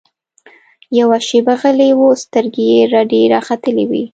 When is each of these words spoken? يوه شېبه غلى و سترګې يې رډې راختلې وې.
يوه 0.99 1.17
شېبه 1.27 1.53
غلى 1.61 1.89
و 1.97 2.01
سترګې 2.23 2.63
يې 2.73 2.79
رډې 2.93 3.21
راختلې 3.33 3.85
وې. 3.89 4.03